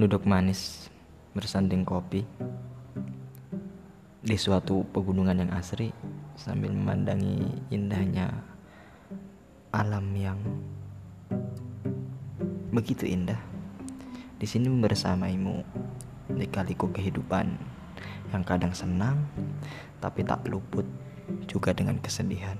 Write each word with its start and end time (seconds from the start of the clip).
Duduk 0.00 0.24
manis 0.24 0.88
bersanding 1.36 1.84
kopi 1.84 2.24
di 4.24 4.32
suatu 4.40 4.80
pegunungan 4.96 5.44
yang 5.44 5.52
asri 5.52 5.92
sambil 6.40 6.72
memandangi 6.72 7.68
indahnya 7.68 8.32
alam 9.68 10.08
yang 10.16 10.40
begitu 12.72 13.04
indah. 13.04 13.36
Di 14.40 14.48
sini 14.48 14.72
bersamaimu 14.72 15.68
di 16.32 16.48
kaliku 16.48 16.88
kehidupan 16.88 17.60
yang 18.32 18.40
kadang 18.40 18.72
senang 18.72 19.28
tapi 20.00 20.24
tak 20.24 20.48
luput 20.48 20.88
juga 21.44 21.76
dengan 21.76 22.00
kesedihan. 22.00 22.56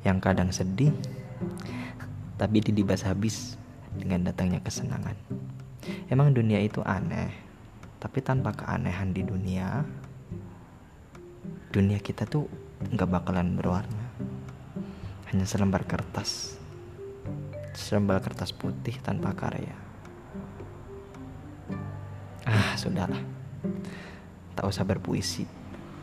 Yang 0.00 0.18
kadang 0.24 0.48
sedih 0.48 0.96
tapi 2.40 2.64
didibas 2.64 3.04
habis 3.04 3.60
dengan 3.92 4.24
datangnya 4.24 4.64
kesenangan. 4.64 5.18
Emang 6.10 6.34
dunia 6.34 6.58
itu 6.58 6.82
aneh, 6.82 7.30
tapi 8.02 8.18
tanpa 8.18 8.50
keanehan 8.50 9.14
di 9.14 9.22
dunia, 9.22 9.86
dunia 11.70 11.98
kita 12.02 12.26
tuh 12.26 12.50
nggak 12.82 13.10
bakalan 13.10 13.54
berwarna. 13.54 14.06
Hanya 15.30 15.44
selembar 15.44 15.84
kertas, 15.84 16.56
selembar 17.76 18.24
kertas 18.24 18.50
putih 18.50 18.96
tanpa 19.04 19.36
karya. 19.36 19.76
Ah, 22.48 22.74
sudahlah. 22.80 23.20
Tak 24.56 24.64
usah 24.66 24.82
berpuisi, 24.82 25.44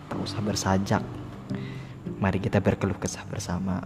tak 0.07 0.21
usah 0.21 0.39
bersajak. 0.39 1.03
Mari 2.21 2.39
kita 2.39 2.61
berkeluh 2.61 2.95
kesah 2.95 3.25
bersama, 3.27 3.81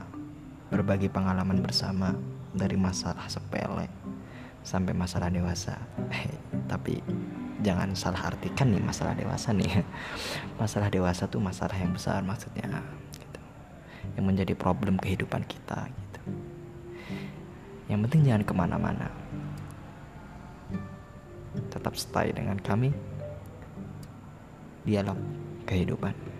berbagi 0.70 1.10
pengalaman 1.10 1.64
bersama 1.66 2.14
dari 2.54 2.78
masalah 2.78 3.26
sepele 3.26 4.19
sampai 4.64 4.94
masalah 4.94 5.32
dewasa. 5.32 5.76
Eh, 6.12 6.30
tapi 6.68 7.00
jangan 7.60 7.92
salah 7.96 8.32
artikan 8.32 8.72
nih 8.72 8.84
masalah 8.84 9.16
dewasa 9.16 9.52
nih. 9.52 9.84
Masalah 10.62 10.92
dewasa 10.92 11.24
tuh 11.32 11.40
masalah 11.40 11.76
yang 11.80 11.96
besar 11.96 12.20
maksudnya 12.20 12.84
gitu. 13.16 13.42
Yang 14.20 14.26
menjadi 14.28 14.54
problem 14.60 15.00
kehidupan 15.00 15.48
kita 15.48 15.88
gitu. 15.88 16.22
Yang 17.88 18.00
penting 18.08 18.22
jangan 18.28 18.44
ke 18.44 18.54
mana-mana. 18.54 19.08
Tetap 21.72 21.96
stay 21.96 22.36
dengan 22.36 22.60
kami. 22.60 22.92
Dialog 24.84 25.18
kehidupan. 25.64 26.39